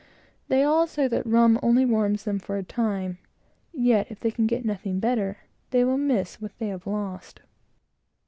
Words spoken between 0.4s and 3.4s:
They all say that rum only warms them for a time;